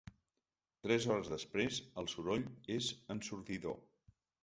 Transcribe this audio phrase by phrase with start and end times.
[0.87, 3.83] Tres hores després, el soroll és ensordidor.